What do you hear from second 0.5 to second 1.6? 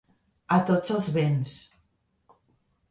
A tots els vents.